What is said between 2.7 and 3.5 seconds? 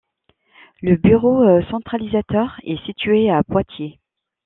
situé à